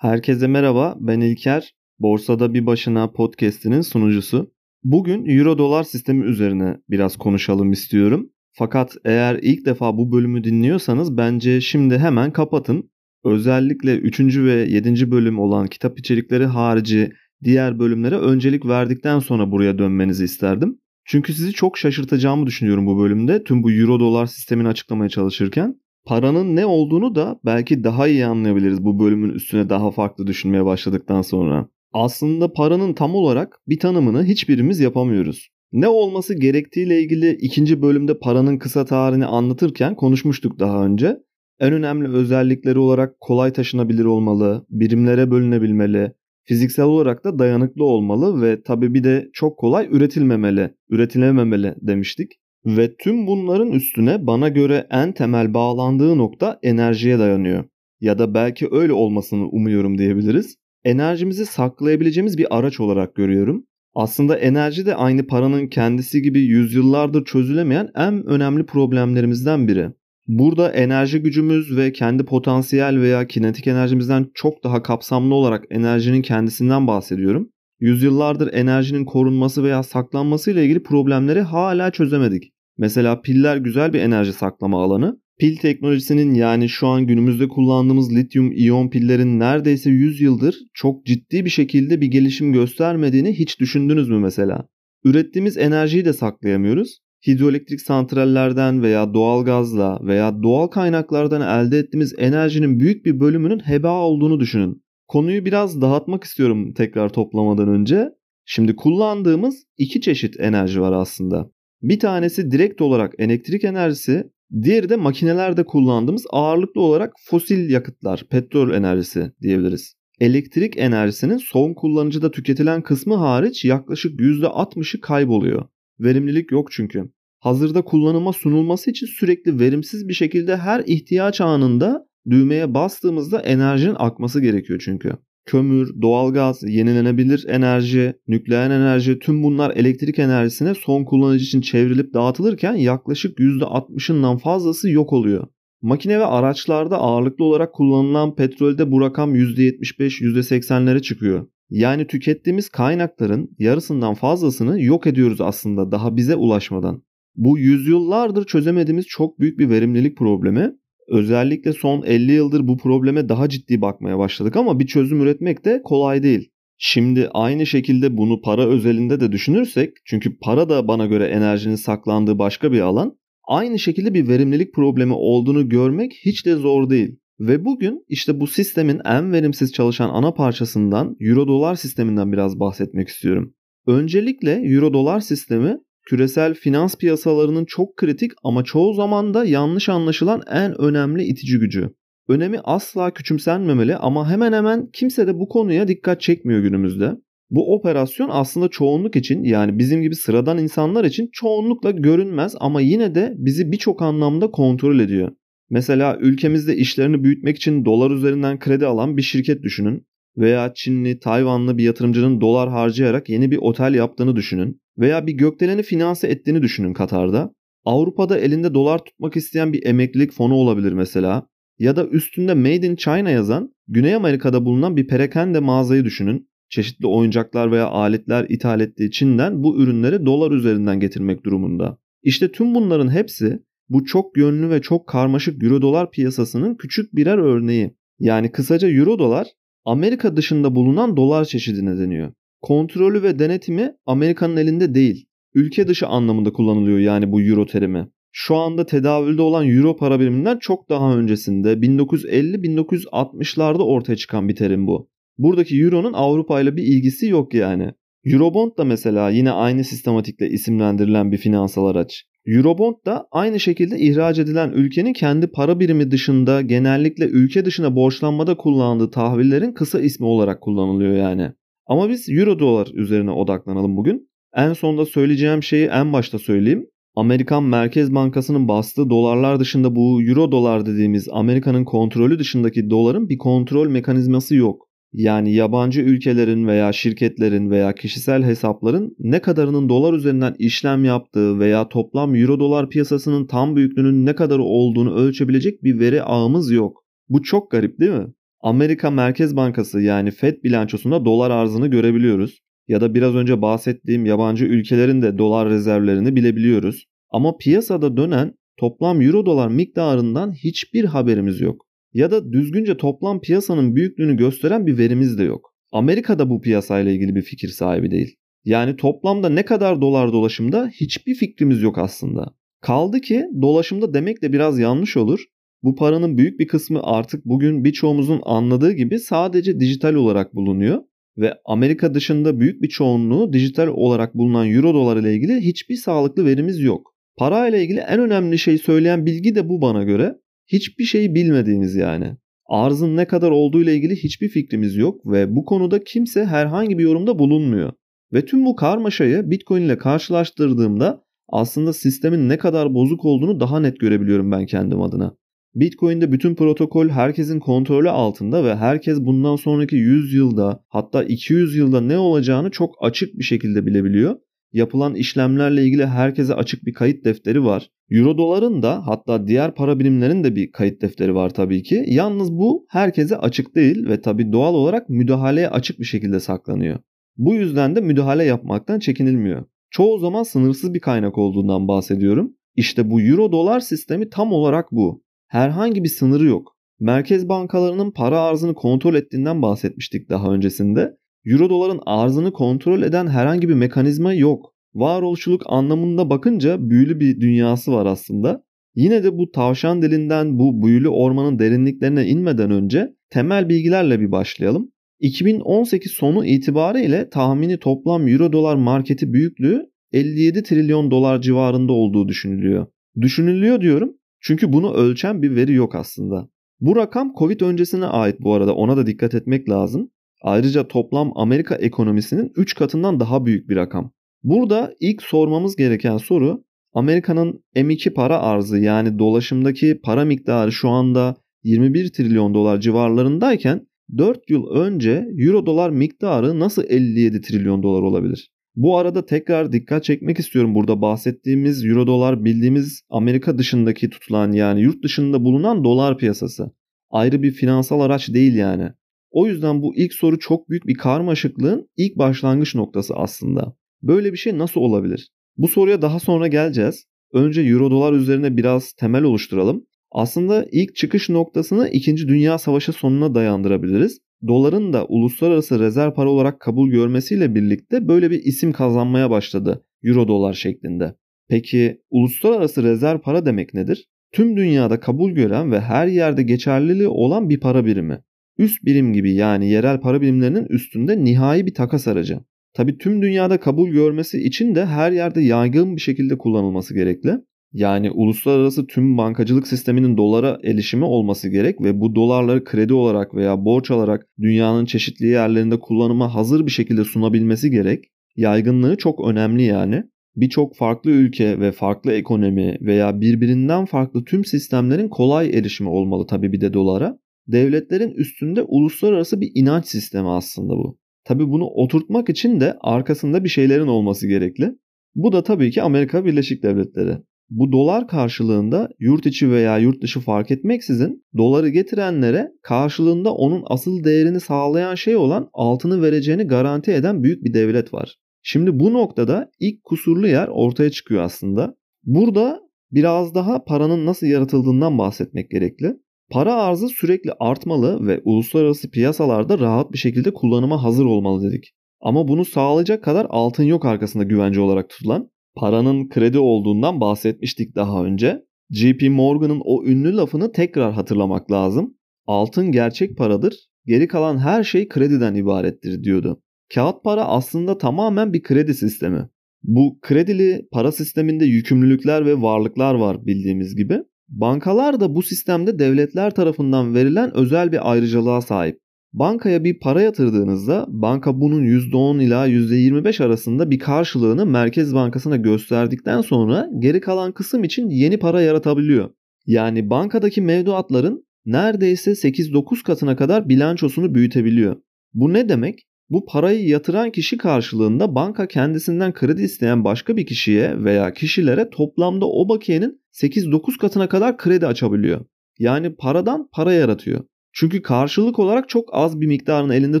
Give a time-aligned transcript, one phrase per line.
[0.00, 1.74] Herkese merhaba, ben İlker.
[1.98, 4.52] Borsada Bir Başına podcast'inin sunucusu.
[4.84, 8.30] Bugün Euro dolar sistemi üzerine biraz konuşalım istiyorum.
[8.52, 12.90] Fakat eğer ilk defa bu bölümü dinliyorsanız bence şimdi hemen kapatın.
[13.24, 14.20] Özellikle 3.
[14.20, 15.10] ve 7.
[15.10, 17.12] bölüm olan kitap içerikleri harici
[17.44, 20.78] diğer bölümlere öncelik verdikten sonra buraya dönmenizi isterdim.
[21.04, 25.80] Çünkü sizi çok şaşırtacağımı düşünüyorum bu bölümde tüm bu euro dolar sistemini açıklamaya çalışırken.
[26.10, 31.22] Paranın ne olduğunu da belki daha iyi anlayabiliriz bu bölümün üstüne daha farklı düşünmeye başladıktan
[31.22, 31.68] sonra.
[31.92, 35.48] Aslında paranın tam olarak bir tanımını hiçbirimiz yapamıyoruz.
[35.72, 41.16] Ne olması gerektiğiyle ilgili ikinci bölümde paranın kısa tarihini anlatırken konuşmuştuk daha önce.
[41.60, 46.12] En önemli özellikleri olarak kolay taşınabilir olmalı, birimlere bölünebilmeli,
[46.44, 52.32] fiziksel olarak da dayanıklı olmalı ve tabi bir de çok kolay üretilmemeli, üretilememeli demiştik.
[52.66, 57.64] Ve tüm bunların üstüne bana göre en temel bağlandığı nokta enerjiye dayanıyor.
[58.00, 60.56] Ya da belki öyle olmasını umuyorum diyebiliriz.
[60.84, 63.64] Enerjimizi saklayabileceğimiz bir araç olarak görüyorum.
[63.94, 69.90] Aslında enerji de aynı paranın kendisi gibi yüzyıllardır çözülemeyen en önemli problemlerimizden biri.
[70.26, 76.86] Burada enerji gücümüz ve kendi potansiyel veya kinetik enerjimizden çok daha kapsamlı olarak enerjinin kendisinden
[76.86, 77.50] bahsediyorum.
[77.80, 82.52] Yüzyıllardır enerjinin korunması veya saklanması ile ilgili problemleri hala çözemedik.
[82.80, 85.20] Mesela piller güzel bir enerji saklama alanı.
[85.38, 91.44] Pil teknolojisinin yani şu an günümüzde kullandığımız lityum iyon pillerin neredeyse 100 yıldır çok ciddi
[91.44, 94.68] bir şekilde bir gelişim göstermediğini hiç düşündünüz mü mesela?
[95.04, 96.98] Ürettiğimiz enerjiyi de saklayamıyoruz.
[97.26, 104.00] Hidroelektrik santrallerden veya doğal gazla veya doğal kaynaklardan elde ettiğimiz enerjinin büyük bir bölümünün heba
[104.00, 104.82] olduğunu düşünün.
[105.08, 108.08] Konuyu biraz dağıtmak istiyorum tekrar toplamadan önce.
[108.44, 111.50] Şimdi kullandığımız iki çeşit enerji var aslında.
[111.82, 114.30] Bir tanesi direkt olarak elektrik enerjisi,
[114.62, 119.94] diğeri de makinelerde kullandığımız ağırlıklı olarak fosil yakıtlar, petrol enerjisi diyebiliriz.
[120.20, 125.64] Elektrik enerjisinin son kullanıcıda tüketilen kısmı hariç yaklaşık %60'ı kayboluyor.
[126.00, 127.10] Verimlilik yok çünkü.
[127.38, 134.40] Hazırda kullanıma sunulması için sürekli verimsiz bir şekilde her ihtiyaç anında düğmeye bastığımızda enerjinin akması
[134.40, 135.12] gerekiyor çünkü.
[135.50, 142.74] Kömür, doğalgaz, yenilenebilir enerji, nükleer enerji tüm bunlar elektrik enerjisine son kullanıcı için çevrilip dağıtılırken
[142.74, 145.46] yaklaşık %60'ından fazlası yok oluyor.
[145.82, 151.46] Makine ve araçlarda ağırlıklı olarak kullanılan petrolde bu rakam %75-%80'lere çıkıyor.
[151.70, 157.02] Yani tükettiğimiz kaynakların yarısından fazlasını yok ediyoruz aslında daha bize ulaşmadan.
[157.36, 160.72] Bu yüzyıllardır çözemediğimiz çok büyük bir verimlilik problemi
[161.10, 165.82] Özellikle son 50 yıldır bu probleme daha ciddi bakmaya başladık ama bir çözüm üretmek de
[165.84, 166.50] kolay değil.
[166.78, 172.38] Şimdi aynı şekilde bunu para özelinde de düşünürsek çünkü para da bana göre enerjinin saklandığı
[172.38, 173.18] başka bir alan.
[173.48, 177.16] Aynı şekilde bir verimlilik problemi olduğunu görmek hiç de zor değil.
[177.40, 183.08] Ve bugün işte bu sistemin en verimsiz çalışan ana parçasından euro dolar sisteminden biraz bahsetmek
[183.08, 183.54] istiyorum.
[183.86, 185.78] Öncelikle euro dolar sistemi
[186.10, 191.90] küresel finans piyasalarının çok kritik ama çoğu zaman da yanlış anlaşılan en önemli itici gücü.
[192.28, 197.12] Önemi asla küçümsenmemeli ama hemen hemen kimse de bu konuya dikkat çekmiyor günümüzde.
[197.50, 203.14] Bu operasyon aslında çoğunluk için yani bizim gibi sıradan insanlar için çoğunlukla görünmez ama yine
[203.14, 205.32] de bizi birçok anlamda kontrol ediyor.
[205.70, 210.06] Mesela ülkemizde işlerini büyütmek için dolar üzerinden kredi alan bir şirket düşünün
[210.36, 215.82] veya Çinli, Tayvanlı bir yatırımcının dolar harcayarak yeni bir otel yaptığını düşünün veya bir gökdeleni
[215.82, 217.52] finanse ettiğini düşünün Katar'da.
[217.84, 221.46] Avrupa'da elinde dolar tutmak isteyen bir emeklilik fonu olabilir mesela.
[221.78, 226.50] Ya da üstünde Made in China yazan Güney Amerika'da bulunan bir perakende mağazayı düşünün.
[226.68, 231.98] Çeşitli oyuncaklar veya aletler ithal ettiği Çin'den bu ürünleri dolar üzerinden getirmek durumunda.
[232.22, 237.38] İşte tüm bunların hepsi bu çok yönlü ve çok karmaşık euro dolar piyasasının küçük birer
[237.38, 237.96] örneği.
[238.18, 239.46] Yani kısaca euro dolar
[239.84, 242.32] Amerika dışında bulunan dolar çeşidine deniyor.
[242.62, 245.26] Kontrolü ve denetimi Amerika'nın elinde değil.
[245.54, 248.08] Ülke dışı anlamında kullanılıyor yani bu euro terimi.
[248.32, 254.86] Şu anda tedavülde olan euro para biriminden çok daha öncesinde 1950-1960'larda ortaya çıkan bir terim
[254.86, 255.10] bu.
[255.38, 257.90] Buradaki euronun Avrupa ile bir ilgisi yok yani.
[258.24, 262.24] Eurobond da mesela yine aynı sistematikle isimlendirilen bir finansal araç.
[262.46, 268.56] Eurobond da aynı şekilde ihraç edilen ülkenin kendi para birimi dışında genellikle ülke dışına borçlanmada
[268.56, 271.52] kullandığı tahvillerin kısa ismi olarak kullanılıyor yani.
[271.90, 274.30] Ama biz euro dolar üzerine odaklanalım bugün.
[274.54, 276.86] En sonda söyleyeceğim şeyi en başta söyleyeyim.
[277.16, 283.38] Amerikan Merkez Bankası'nın bastığı dolarlar dışında bu euro dolar dediğimiz Amerika'nın kontrolü dışındaki doların bir
[283.38, 284.88] kontrol mekanizması yok.
[285.12, 291.88] Yani yabancı ülkelerin veya şirketlerin veya kişisel hesapların ne kadarının dolar üzerinden işlem yaptığı veya
[291.88, 297.04] toplam euro dolar piyasasının tam büyüklüğünün ne kadar olduğunu ölçebilecek bir veri ağımız yok.
[297.28, 298.26] Bu çok garip değil mi?
[298.60, 302.58] Amerika Merkez Bankası yani Fed bilançosunda dolar arzını görebiliyoruz.
[302.88, 307.04] Ya da biraz önce bahsettiğim yabancı ülkelerin de dolar rezervlerini bilebiliyoruz.
[307.30, 311.86] Ama piyasada dönen toplam euro dolar miktarından hiçbir haberimiz yok.
[312.12, 315.74] Ya da düzgünce toplam piyasanın büyüklüğünü gösteren bir verimiz de yok.
[315.92, 318.36] Amerika da bu piyasayla ilgili bir fikir sahibi değil.
[318.64, 322.54] Yani toplamda ne kadar dolar dolaşımda hiçbir fikrimiz yok aslında.
[322.80, 325.44] Kaldı ki dolaşımda demek de biraz yanlış olur.
[325.82, 331.02] Bu paranın büyük bir kısmı artık bugün birçoğumuzun anladığı gibi sadece dijital olarak bulunuyor
[331.38, 336.44] ve Amerika dışında büyük bir çoğunluğu dijital olarak bulunan euro dolar ile ilgili hiçbir sağlıklı
[336.44, 337.14] verimiz yok.
[337.36, 340.34] Para ile ilgili en önemli şey söyleyen bilgi de bu bana göre.
[340.66, 342.36] Hiçbir şeyi bilmediğimiz yani.
[342.66, 347.04] Arzın ne kadar olduğu ile ilgili hiçbir fikrimiz yok ve bu konuda kimse herhangi bir
[347.04, 347.92] yorumda bulunmuyor.
[348.32, 354.00] Ve tüm bu karmaşayı Bitcoin ile karşılaştırdığımda aslında sistemin ne kadar bozuk olduğunu daha net
[354.00, 355.36] görebiliyorum ben kendim adına.
[355.74, 362.00] Bitcoin'de bütün protokol herkesin kontrolü altında ve herkes bundan sonraki 100 yılda hatta 200 yılda
[362.00, 364.36] ne olacağını çok açık bir şekilde bilebiliyor.
[364.72, 367.90] Yapılan işlemlerle ilgili herkese açık bir kayıt defteri var.
[368.10, 372.04] Euro doların da hatta diğer para birimlerin de bir kayıt defteri var tabii ki.
[372.06, 376.98] Yalnız bu herkese açık değil ve tabii doğal olarak müdahaleye açık bir şekilde saklanıyor.
[377.36, 379.64] Bu yüzden de müdahale yapmaktan çekinilmiyor.
[379.90, 382.56] Çoğu zaman sınırsız bir kaynak olduğundan bahsediyorum.
[382.76, 385.22] İşte bu euro dolar sistemi tam olarak bu.
[385.50, 386.76] Herhangi bir sınırı yok.
[387.00, 391.16] Merkez bankalarının para arzını kontrol ettiğinden bahsetmiştik daha öncesinde.
[391.44, 394.74] Euro doların arzını kontrol eden herhangi bir mekanizma yok.
[394.94, 398.64] Varoluşçuluk anlamında bakınca büyülü bir dünyası var aslında.
[398.94, 404.92] Yine de bu tavşan dilinden bu büyülü ormanın derinliklerine inmeden önce temel bilgilerle bir başlayalım.
[405.20, 412.86] 2018 sonu itibariyle tahmini toplam euro dolar marketi büyüklüğü 57 trilyon dolar civarında olduğu düşünülüyor.
[413.20, 416.48] Düşünülüyor diyorum çünkü bunu ölçen bir veri yok aslında.
[416.80, 420.10] Bu rakam Covid öncesine ait bu arada ona da dikkat etmek lazım.
[420.42, 424.12] Ayrıca toplam Amerika ekonomisinin 3 katından daha büyük bir rakam.
[424.42, 431.36] Burada ilk sormamız gereken soru Amerika'nın M2 para arzı yani dolaşımdaki para miktarı şu anda
[431.62, 433.86] 21 trilyon dolar civarlarındayken
[434.18, 438.50] 4 yıl önce euro dolar miktarı nasıl 57 trilyon dolar olabilir?
[438.80, 444.80] Bu arada tekrar dikkat çekmek istiyorum burada bahsettiğimiz euro dolar bildiğimiz Amerika dışındaki tutulan yani
[444.80, 446.70] yurt dışında bulunan dolar piyasası.
[447.10, 448.88] Ayrı bir finansal araç değil yani.
[449.30, 453.76] O yüzden bu ilk soru çok büyük bir karmaşıklığın ilk başlangıç noktası aslında.
[454.02, 455.28] Böyle bir şey nasıl olabilir?
[455.56, 457.04] Bu soruya daha sonra geleceğiz.
[457.32, 459.86] Önce euro dolar üzerine biraz temel oluşturalım.
[460.12, 462.16] Aslında ilk çıkış noktasını 2.
[462.16, 464.20] Dünya Savaşı sonuna dayandırabiliriz.
[464.46, 470.28] Doların da uluslararası rezerv para olarak kabul görmesiyle birlikte böyle bir isim kazanmaya başladı euro
[470.28, 471.14] dolar şeklinde.
[471.48, 474.08] Peki uluslararası rezerv para demek nedir?
[474.32, 478.18] Tüm dünyada kabul gören ve her yerde geçerliliği olan bir para birimi.
[478.58, 482.40] Üst birim gibi yani yerel para birimlerinin üstünde nihai bir takas aracı.
[482.74, 487.32] Tabi tüm dünyada kabul görmesi için de her yerde yaygın bir şekilde kullanılması gerekli.
[487.72, 493.64] Yani uluslararası tüm bankacılık sisteminin dolara erişimi olması gerek ve bu dolarları kredi olarak veya
[493.64, 498.04] borç alarak dünyanın çeşitli yerlerinde kullanıma hazır bir şekilde sunabilmesi gerek.
[498.36, 500.04] Yaygınlığı çok önemli yani.
[500.36, 506.52] Birçok farklı ülke ve farklı ekonomi veya birbirinden farklı tüm sistemlerin kolay erişimi olmalı tabii
[506.52, 507.18] bir de dolara.
[507.46, 510.98] Devletlerin üstünde uluslararası bir inanç sistemi aslında bu.
[511.24, 514.72] Tabi bunu oturtmak için de arkasında bir şeylerin olması gerekli.
[515.14, 517.16] Bu da tabii ki Amerika Birleşik Devletleri.
[517.50, 524.04] Bu dolar karşılığında yurt içi veya yurt dışı fark etmeksizin doları getirenlere karşılığında onun asıl
[524.04, 528.16] değerini sağlayan şey olan altını vereceğini garanti eden büyük bir devlet var.
[528.42, 531.76] Şimdi bu noktada ilk kusurlu yer ortaya çıkıyor aslında.
[532.04, 532.60] Burada
[532.92, 535.96] biraz daha paranın nasıl yaratıldığından bahsetmek gerekli.
[536.30, 541.72] Para arzı sürekli artmalı ve uluslararası piyasalarda rahat bir şekilde kullanıma hazır olmalı dedik.
[542.00, 545.30] Ama bunu sağlayacak kadar altın yok arkasında güvence olarak tutulan.
[545.54, 548.44] Paranın kredi olduğundan bahsetmiştik daha önce.
[548.70, 551.94] JP Morgan'ın o ünlü lafını tekrar hatırlamak lazım.
[552.26, 556.42] Altın gerçek paradır, geri kalan her şey krediden ibarettir diyordu.
[556.74, 559.28] Kağıt para aslında tamamen bir kredi sistemi.
[559.62, 563.98] Bu kredili para sisteminde yükümlülükler ve varlıklar var bildiğimiz gibi.
[564.28, 568.80] Bankalar da bu sistemde devletler tarafından verilen özel bir ayrıcalığa sahip.
[569.12, 576.20] Bankaya bir para yatırdığınızda banka bunun %10 ila %25 arasında bir karşılığını Merkez Bankası'na gösterdikten
[576.20, 579.10] sonra geri kalan kısım için yeni para yaratabiliyor.
[579.46, 584.76] Yani bankadaki mevduatların neredeyse 8-9 katına kadar bilançosunu büyütebiliyor.
[585.14, 585.86] Bu ne demek?
[586.10, 592.26] Bu parayı yatıran kişi karşılığında banka kendisinden kredi isteyen başka bir kişiye veya kişilere toplamda
[592.26, 595.24] o bakiyenin 8-9 katına kadar kredi açabiliyor.
[595.58, 597.24] Yani paradan para yaratıyor.
[597.52, 600.00] Çünkü karşılık olarak çok az bir miktarını elinde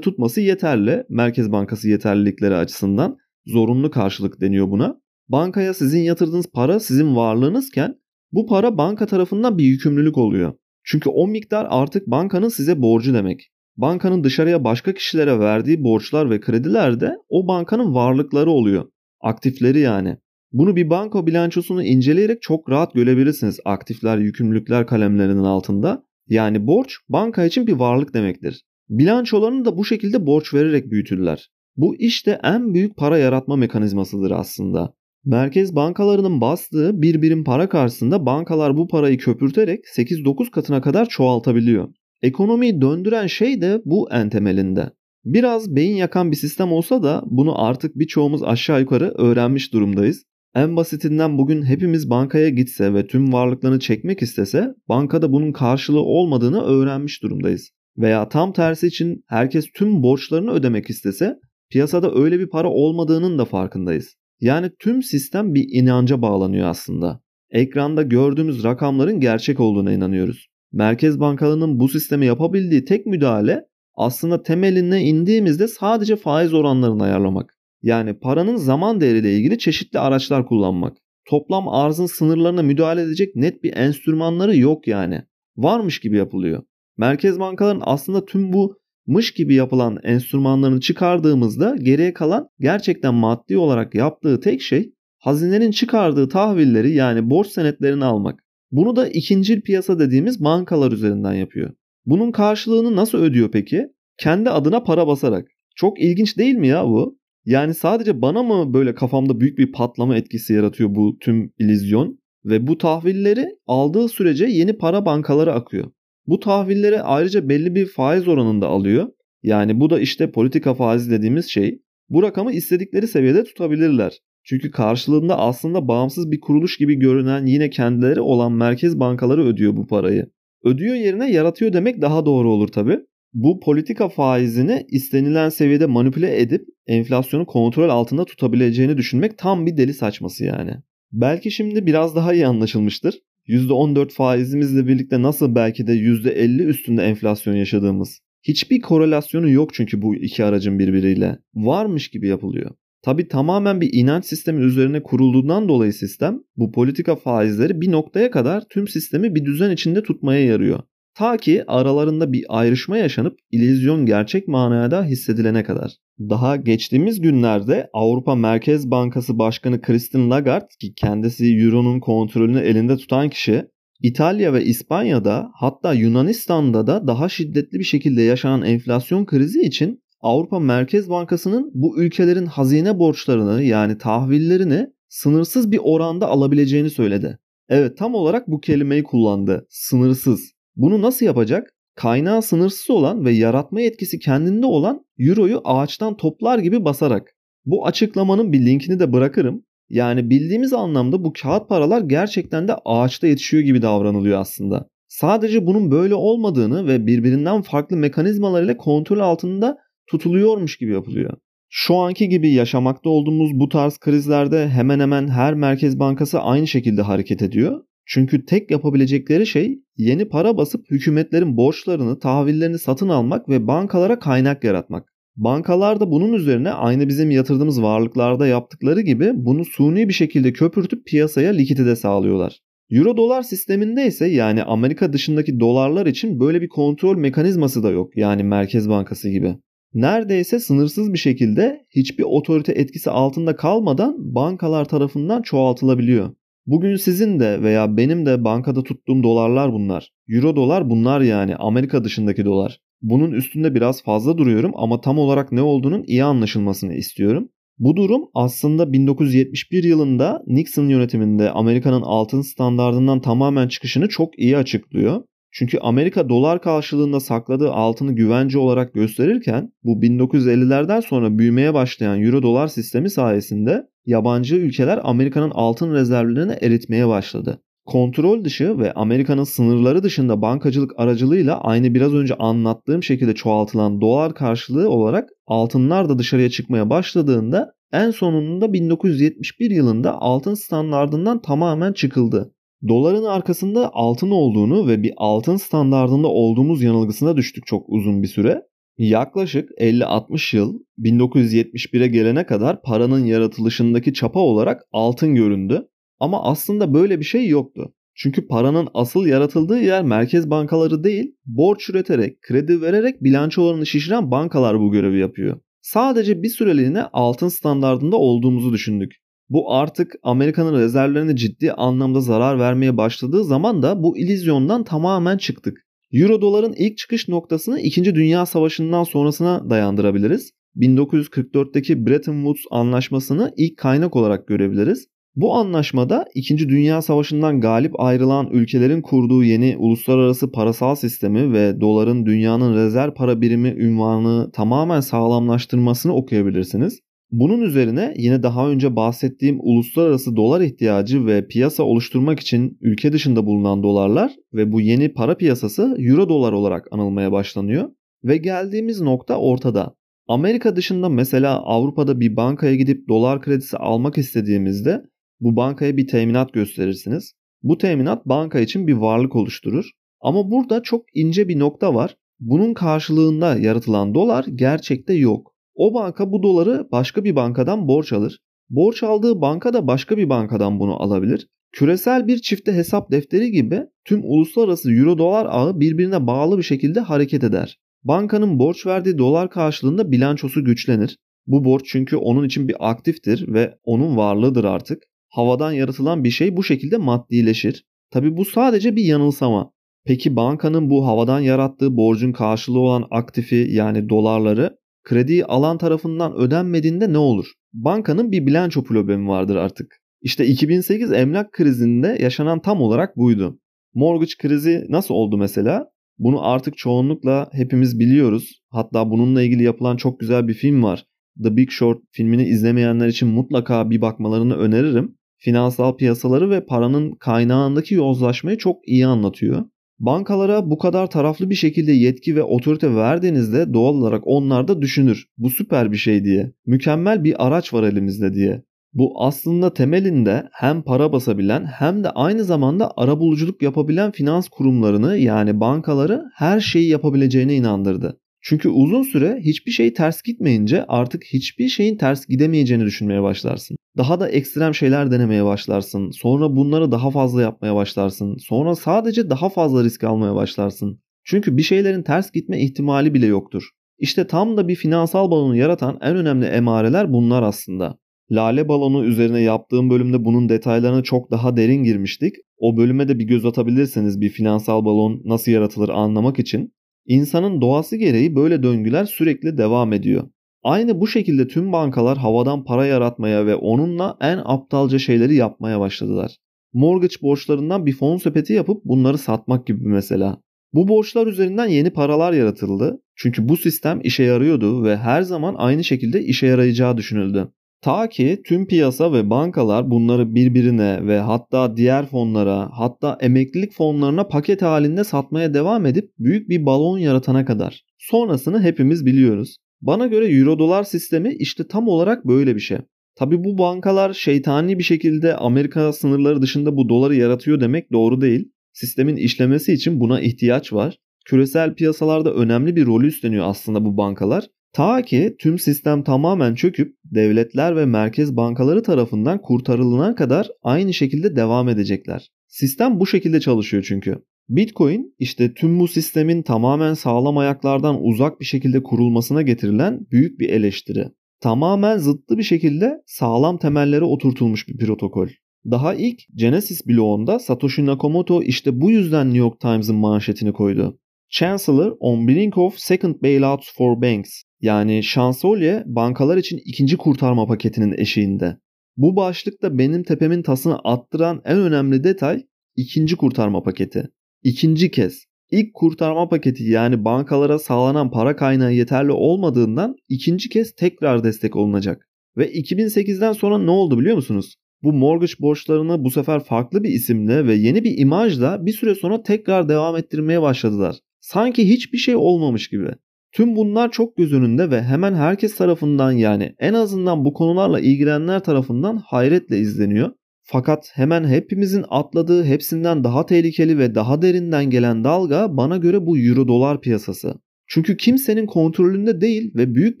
[0.00, 1.04] tutması yeterli.
[1.08, 3.16] Merkez Bankası yeterlilikleri açısından
[3.46, 5.00] zorunlu karşılık deniyor buna.
[5.28, 7.94] Bankaya sizin yatırdığınız para sizin varlığınızken
[8.32, 10.54] bu para banka tarafından bir yükümlülük oluyor.
[10.84, 13.50] Çünkü o miktar artık bankanın size borcu demek.
[13.76, 18.84] Bankanın dışarıya başka kişilere verdiği borçlar ve krediler de o bankanın varlıkları oluyor.
[19.20, 20.16] Aktifleri yani.
[20.52, 26.04] Bunu bir banka bilançosunu inceleyerek çok rahat görebilirsiniz aktifler, yükümlülükler kalemlerinin altında.
[26.30, 28.64] Yani borç banka için bir varlık demektir.
[28.88, 31.50] Bilançolarını da bu şekilde borç vererek büyütürler.
[31.76, 34.94] Bu işte en büyük para yaratma mekanizmasıdır aslında.
[35.24, 41.88] Merkez bankalarının bastığı bir birim para karşısında bankalar bu parayı köpürterek 8-9 katına kadar çoğaltabiliyor.
[42.22, 44.90] Ekonomiyi döndüren şey de bu en temelinde.
[45.24, 50.24] Biraz beyin yakan bir sistem olsa da bunu artık birçoğumuz aşağı yukarı öğrenmiş durumdayız.
[50.54, 56.62] En basitinden bugün hepimiz bankaya gitse ve tüm varlıklarını çekmek istese bankada bunun karşılığı olmadığını
[56.62, 57.70] öğrenmiş durumdayız.
[57.98, 61.36] Veya tam tersi için herkes tüm borçlarını ödemek istese
[61.70, 64.16] piyasada öyle bir para olmadığının da farkındayız.
[64.40, 67.20] Yani tüm sistem bir inanca bağlanıyor aslında.
[67.50, 70.46] Ekranda gördüğümüz rakamların gerçek olduğuna inanıyoruz.
[70.72, 73.64] Merkez bankalarının bu sistemi yapabildiği tek müdahale
[73.94, 77.59] aslında temeline indiğimizde sadece faiz oranlarını ayarlamak.
[77.82, 80.96] Yani paranın zaman değeriyle ilgili çeşitli araçlar kullanmak.
[81.28, 85.22] Toplam arzın sınırlarına müdahale edecek net bir enstrümanları yok yani.
[85.56, 86.62] Varmış gibi yapılıyor.
[86.96, 93.94] Merkez bankaların aslında tüm bu mış gibi yapılan enstrümanlarını çıkardığımızda geriye kalan gerçekten maddi olarak
[93.94, 98.40] yaptığı tek şey hazinenin çıkardığı tahvilleri yani borç senetlerini almak.
[98.70, 101.70] Bunu da ikincil piyasa dediğimiz bankalar üzerinden yapıyor.
[102.06, 103.86] Bunun karşılığını nasıl ödüyor peki?
[104.18, 105.48] Kendi adına para basarak.
[105.76, 107.19] Çok ilginç değil mi ya bu?
[107.44, 112.20] Yani sadece bana mı böyle kafamda büyük bir patlama etkisi yaratıyor bu tüm illüzyon?
[112.44, 115.90] Ve bu tahvilleri aldığı sürece yeni para bankaları akıyor.
[116.26, 119.08] Bu tahvilleri ayrıca belli bir faiz oranında alıyor.
[119.42, 121.82] Yani bu da işte politika faizi dediğimiz şey.
[122.08, 124.18] Bu rakamı istedikleri seviyede tutabilirler.
[124.44, 129.86] Çünkü karşılığında aslında bağımsız bir kuruluş gibi görünen yine kendileri olan merkez bankaları ödüyor bu
[129.86, 130.26] parayı.
[130.64, 133.00] Ödüyor yerine yaratıyor demek daha doğru olur tabi.
[133.34, 139.94] Bu politika faizini istenilen seviyede manipüle edip enflasyonu kontrol altında tutabileceğini düşünmek tam bir deli
[139.94, 140.72] saçması yani.
[141.12, 143.14] Belki şimdi biraz daha iyi anlaşılmıştır.
[143.46, 148.20] %14 faizimizle birlikte nasıl belki de %50 üstünde enflasyon yaşadığımız.
[148.42, 151.38] Hiçbir korelasyonu yok çünkü bu iki aracın birbiriyle.
[151.54, 152.70] Varmış gibi yapılıyor.
[153.02, 158.64] Tabi tamamen bir inanç sistemi üzerine kurulduğundan dolayı sistem bu politika faizleri bir noktaya kadar
[158.70, 160.80] tüm sistemi bir düzen içinde tutmaya yarıyor.
[161.20, 165.92] Ta ki aralarında bir ayrışma yaşanıp ilizyon gerçek manada hissedilene kadar.
[166.18, 173.28] Daha geçtiğimiz günlerde Avrupa Merkez Bankası Başkanı Christine Lagarde ki kendisi Euro'nun kontrolünü elinde tutan
[173.28, 173.64] kişi
[174.02, 180.60] İtalya ve İspanya'da hatta Yunanistan'da da daha şiddetli bir şekilde yaşanan enflasyon krizi için Avrupa
[180.60, 187.38] Merkez Bankası'nın bu ülkelerin hazine borçlarını yani tahvillerini sınırsız bir oranda alabileceğini söyledi.
[187.68, 189.66] Evet tam olarak bu kelimeyi kullandı.
[189.68, 190.59] Sınırsız.
[190.80, 191.74] Bunu nasıl yapacak?
[191.94, 197.36] Kaynağı sınırsız olan ve yaratma yetkisi kendinde olan Euro'yu ağaçtan toplar gibi basarak.
[197.64, 199.64] Bu açıklamanın bir linkini de bırakırım.
[199.88, 204.88] Yani bildiğimiz anlamda bu kağıt paralar gerçekten de ağaçta yetişiyor gibi davranılıyor aslında.
[205.08, 211.32] Sadece bunun böyle olmadığını ve birbirinden farklı mekanizmalar ile kontrol altında tutuluyormuş gibi yapılıyor.
[211.68, 217.02] Şu anki gibi yaşamakta olduğumuz bu tarz krizlerde hemen hemen her merkez bankası aynı şekilde
[217.02, 217.80] hareket ediyor.
[218.12, 224.64] Çünkü tek yapabilecekleri şey yeni para basıp hükümetlerin borçlarını, tahvillerini satın almak ve bankalara kaynak
[224.64, 225.12] yaratmak.
[225.36, 231.06] Bankalar da bunun üzerine aynı bizim yatırdığımız varlıklarda yaptıkları gibi bunu suni bir şekilde köpürtüp
[231.06, 232.60] piyasaya likidite sağlıyorlar.
[232.90, 238.16] Euro dolar sisteminde ise yani Amerika dışındaki dolarlar için böyle bir kontrol mekanizması da yok
[238.16, 239.56] yani Merkez Bankası gibi.
[239.94, 246.30] Neredeyse sınırsız bir şekilde hiçbir otorite etkisi altında kalmadan bankalar tarafından çoğaltılabiliyor.
[246.70, 250.12] Bugün sizin de veya benim de bankada tuttuğum dolarlar bunlar.
[250.28, 252.80] Euro dolar bunlar yani Amerika dışındaki dolar.
[253.02, 257.48] Bunun üstünde biraz fazla duruyorum ama tam olarak ne olduğunun iyi anlaşılmasını istiyorum.
[257.78, 265.22] Bu durum aslında 1971 yılında Nixon yönetiminde Amerika'nın altın standardından tamamen çıkışını çok iyi açıklıyor.
[265.52, 272.42] Çünkü Amerika dolar karşılığında sakladığı altını güvence olarak gösterirken bu 1950'lerden sonra büyümeye başlayan euro
[272.42, 277.62] dolar sistemi sayesinde yabancı ülkeler Amerika'nın altın rezervlerini eritmeye başladı.
[277.86, 284.34] Kontrol dışı ve Amerika'nın sınırları dışında bankacılık aracılığıyla aynı biraz önce anlattığım şekilde çoğaltılan dolar
[284.34, 292.54] karşılığı olarak altınlar da dışarıya çıkmaya başladığında en sonunda 1971 yılında altın standardından tamamen çıkıldı.
[292.88, 298.62] Doların arkasında altın olduğunu ve bir altın standardında olduğumuz yanılgısına düştük çok uzun bir süre.
[299.00, 305.88] Yaklaşık 50-60 yıl 1971'e gelene kadar paranın yaratılışındaki çapa olarak altın göründü.
[306.18, 307.94] Ama aslında böyle bir şey yoktu.
[308.14, 314.80] Çünkü paranın asıl yaratıldığı yer merkez bankaları değil, borç üreterek, kredi vererek bilançolarını şişiren bankalar
[314.80, 315.60] bu görevi yapıyor.
[315.82, 319.12] Sadece bir süreliğine altın standardında olduğumuzu düşündük.
[319.48, 325.89] Bu artık Amerika'nın rezervlerine ciddi anlamda zarar vermeye başladığı zaman da bu ilizyondan tamamen çıktık.
[326.12, 328.14] Euro doların ilk çıkış noktasını 2.
[328.14, 330.52] Dünya Savaşı'ndan sonrasına dayandırabiliriz.
[330.76, 335.06] 1944'teki Bretton Woods anlaşmasını ilk kaynak olarak görebiliriz.
[335.36, 336.68] Bu anlaşmada 2.
[336.68, 343.40] Dünya Savaşı'ndan galip ayrılan ülkelerin kurduğu yeni uluslararası parasal sistemi ve doların dünyanın rezerv para
[343.40, 347.00] birimi ünvanını tamamen sağlamlaştırmasını okuyabilirsiniz.
[347.32, 353.46] Bunun üzerine yine daha önce bahsettiğim uluslararası dolar ihtiyacı ve piyasa oluşturmak için ülke dışında
[353.46, 357.90] bulunan dolarlar ve bu yeni para piyasası euro dolar olarak anılmaya başlanıyor.
[358.24, 359.94] Ve geldiğimiz nokta ortada.
[360.28, 365.02] Amerika dışında mesela Avrupa'da bir bankaya gidip dolar kredisi almak istediğimizde
[365.40, 367.34] bu bankaya bir teminat gösterirsiniz.
[367.62, 369.90] Bu teminat banka için bir varlık oluşturur.
[370.20, 372.16] Ama burada çok ince bir nokta var.
[372.40, 375.54] Bunun karşılığında yaratılan dolar gerçekte yok.
[375.74, 378.38] O banka bu doları başka bir bankadan borç alır.
[378.70, 381.48] Borç aldığı banka da başka bir bankadan bunu alabilir.
[381.72, 387.00] Küresel bir çifte hesap defteri gibi tüm uluslararası euro dolar ağı birbirine bağlı bir şekilde
[387.00, 387.78] hareket eder.
[388.04, 391.16] Bankanın borç verdiği dolar karşılığında bilançosu güçlenir.
[391.46, 395.02] Bu borç çünkü onun için bir aktiftir ve onun varlığıdır artık.
[395.28, 397.84] Havadan yaratılan bir şey bu şekilde maddileşir.
[398.10, 399.72] Tabi bu sadece bir yanılsama.
[400.06, 407.12] Peki bankanın bu havadan yarattığı borcun karşılığı olan aktifi yani dolarları krediyi alan tarafından ödenmediğinde
[407.12, 407.46] ne olur?
[407.72, 410.00] Bankanın bir bilanço problemi vardır artık.
[410.22, 413.58] İşte 2008 emlak krizinde yaşanan tam olarak buydu.
[413.94, 415.90] Mortgage krizi nasıl oldu mesela?
[416.18, 418.62] Bunu artık çoğunlukla hepimiz biliyoruz.
[418.70, 421.06] Hatta bununla ilgili yapılan çok güzel bir film var.
[421.42, 425.14] The Big Short filmini izlemeyenler için mutlaka bir bakmalarını öneririm.
[425.38, 429.64] Finansal piyasaları ve paranın kaynağındaki yozlaşmayı çok iyi anlatıyor.
[430.00, 435.26] Bankalara bu kadar taraflı bir şekilde yetki ve otorite verdiğinizde doğal olarak onlar da düşünür.
[435.38, 436.52] Bu süper bir şey diye.
[436.66, 438.62] Mükemmel bir araç var elimizde diye.
[438.92, 445.60] Bu aslında temelinde hem para basabilen hem de aynı zamanda arabuluculuk yapabilen finans kurumlarını yani
[445.60, 448.20] bankaları her şeyi yapabileceğine inandırdı.
[448.42, 453.76] Çünkü uzun süre hiçbir şey ters gitmeyince artık hiçbir şeyin ters gidemeyeceğini düşünmeye başlarsın.
[453.96, 456.10] Daha da ekstrem şeyler denemeye başlarsın.
[456.10, 458.36] Sonra bunları daha fazla yapmaya başlarsın.
[458.36, 461.00] Sonra sadece daha fazla risk almaya başlarsın.
[461.24, 463.70] Çünkü bir şeylerin ters gitme ihtimali bile yoktur.
[463.98, 467.98] İşte tam da bir finansal balonu yaratan en önemli emareler bunlar aslında.
[468.30, 472.34] Lale balonu üzerine yaptığım bölümde bunun detaylarına çok daha derin girmiştik.
[472.58, 476.72] O bölüme de bir göz atabilirseniz bir finansal balon nasıl yaratılır anlamak için.
[477.06, 480.28] İnsanın doğası gereği böyle döngüler sürekli devam ediyor.
[480.62, 486.36] Aynı bu şekilde tüm bankalar havadan para yaratmaya ve onunla en aptalca şeyleri yapmaya başladılar.
[486.72, 490.40] Mortgage borçlarından bir fon sepeti yapıp bunları satmak gibi mesela.
[490.72, 493.02] Bu borçlar üzerinden yeni paralar yaratıldı.
[493.16, 497.52] Çünkü bu sistem işe yarıyordu ve her zaman aynı şekilde işe yarayacağı düşünüldü.
[497.82, 504.28] Ta ki tüm piyasa ve bankalar bunları birbirine ve hatta diğer fonlara hatta emeklilik fonlarına
[504.28, 507.84] paket halinde satmaya devam edip büyük bir balon yaratana kadar.
[507.98, 509.56] Sonrasını hepimiz biliyoruz.
[509.80, 512.78] Bana göre euro dolar sistemi işte tam olarak böyle bir şey.
[513.16, 518.52] Tabi bu bankalar şeytani bir şekilde Amerika sınırları dışında bu doları yaratıyor demek doğru değil.
[518.72, 520.98] Sistemin işlemesi için buna ihtiyaç var.
[521.24, 526.96] Küresel piyasalarda önemli bir rolü üstleniyor aslında bu bankalar Ta ki tüm sistem tamamen çöküp
[527.04, 532.30] devletler ve merkez bankaları tarafından kurtarılana kadar aynı şekilde devam edecekler.
[532.48, 534.16] Sistem bu şekilde çalışıyor çünkü.
[534.48, 540.48] Bitcoin işte tüm bu sistemin tamamen sağlam ayaklardan uzak bir şekilde kurulmasına getirilen büyük bir
[540.48, 541.08] eleştiri.
[541.40, 545.28] Tamamen zıttı bir şekilde sağlam temellere oturtulmuş bir protokol.
[545.70, 550.98] Daha ilk Genesis bloğunda Satoshi Nakamoto işte bu yüzden New York Times'ın manşetini koydu.
[551.28, 557.94] Chancellor on brink of second bailouts for banks yani şansölye bankalar için ikinci kurtarma paketinin
[557.98, 558.56] eşiğinde.
[558.96, 562.42] Bu başlıkta benim tepemin tasını attıran en önemli detay
[562.76, 564.08] ikinci kurtarma paketi.
[564.42, 571.24] İkinci kez ilk kurtarma paketi yani bankalara sağlanan para kaynağı yeterli olmadığından ikinci kez tekrar
[571.24, 572.08] destek olunacak.
[572.36, 574.56] Ve 2008'den sonra ne oldu biliyor musunuz?
[574.82, 579.22] Bu mortgage borçlarını bu sefer farklı bir isimle ve yeni bir imajla bir süre sonra
[579.22, 580.96] tekrar devam ettirmeye başladılar.
[581.20, 582.94] Sanki hiçbir şey olmamış gibi.
[583.32, 588.40] Tüm bunlar çok göz önünde ve hemen herkes tarafından yani en azından bu konularla ilgilenenler
[588.40, 590.10] tarafından hayretle izleniyor.
[590.42, 596.18] Fakat hemen hepimizin atladığı hepsinden daha tehlikeli ve daha derinden gelen dalga bana göre bu
[596.18, 597.34] euro dolar piyasası.
[597.66, 600.00] Çünkü kimsenin kontrolünde değil ve büyük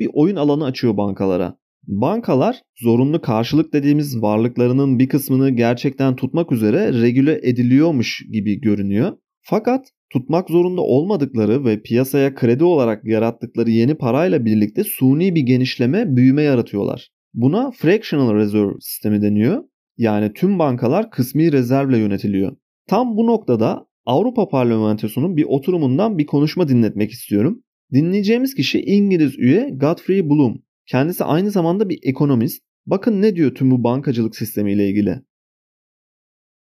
[0.00, 1.56] bir oyun alanı açıyor bankalara.
[1.86, 9.12] Bankalar zorunlu karşılık dediğimiz varlıklarının bir kısmını gerçekten tutmak üzere regüle ediliyormuş gibi görünüyor.
[9.42, 16.16] Fakat tutmak zorunda olmadıkları ve piyasaya kredi olarak yarattıkları yeni parayla birlikte suni bir genişleme,
[16.16, 17.08] büyüme yaratıyorlar.
[17.34, 19.64] Buna fractional reserve sistemi deniyor.
[19.96, 22.56] Yani tüm bankalar kısmi rezervle yönetiliyor.
[22.86, 27.62] Tam bu noktada Avrupa Parlamentosu'nun bir oturumundan bir konuşma dinletmek istiyorum.
[27.92, 30.62] Dinleyeceğimiz kişi İngiliz üye Godfrey Bloom.
[30.86, 32.62] Kendisi aynı zamanda bir ekonomist.
[32.86, 35.20] Bakın ne diyor tüm bu bankacılık sistemiyle ilgili.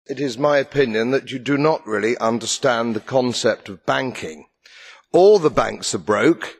[0.08, 4.46] It is my opinion that you do not really understand the concept of banking.
[5.12, 6.56] All the banks are broke.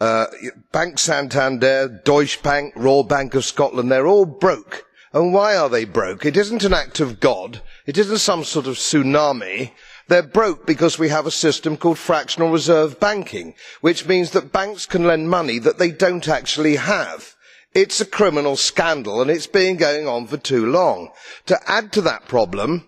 [0.00, 0.26] Uh,
[0.72, 4.86] Bank Santander, Deutsche Bank, Royal Bank of Scotland, they're all broke.
[5.12, 6.24] And why are they broke?
[6.24, 7.60] It isn't an act of God.
[7.84, 9.72] It isn't some sort of tsunami.
[10.08, 14.86] They're broke because we have a system called fractional reserve banking, which means that banks
[14.86, 17.35] can lend money that they don't actually have.
[17.76, 21.10] It's a criminal scandal and it's been going on for too long.
[21.44, 22.86] To add to that problem,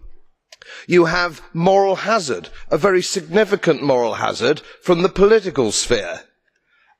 [0.86, 6.22] you have moral hazard, a very significant moral hazard from the political sphere.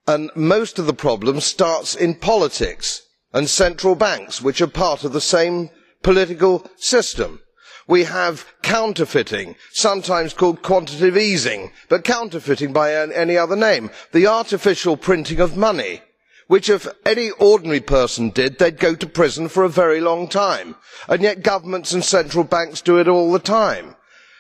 [0.07, 3.01] And most of the problem starts in politics
[3.33, 5.71] and central banks, which are part of the same
[6.03, 7.41] political system
[7.87, 14.95] we have counterfeiting sometimes called quantitative easing but counterfeiting by any other name the artificial
[14.95, 16.03] printing of money
[16.49, 20.75] which if any ordinary person did they'd go to prison for a very long time
[21.09, 23.95] and yet governments and central banks do it all the time.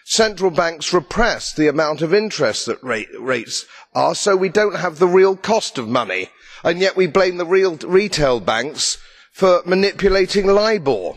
[0.04, 5.06] central banks repress the amount of interest that rates are so we don't have the
[5.06, 6.28] real cost of money
[6.64, 8.98] and yet we blame the real retail banks
[9.32, 11.12] for manipulating libor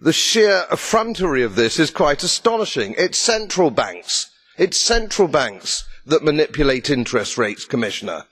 [0.00, 2.94] the sheer effrontery of this is quite astonishing.
[2.96, 4.30] It's central banks.
[4.56, 8.24] It's central banks that manipulate interest rates, Commissioner.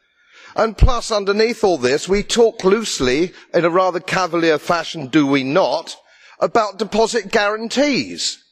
[0.56, 5.44] And plus, underneath all this, we talk loosely, in a rather cavalier fashion, do we
[5.44, 5.96] not,
[6.40, 8.42] about deposit guarantees.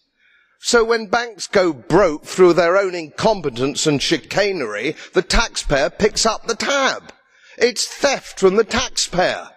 [0.61, 6.47] So when banks go broke through their own incompetence and chicanery, the taxpayer picks up
[6.47, 7.13] the tab.
[7.57, 9.49] It's theft from the taxpayer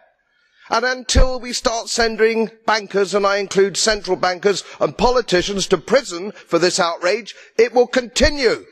[0.69, 6.31] and until we start sending bankers and i include central bankers and politicians to prison
[6.31, 8.65] for this outrage it will continue.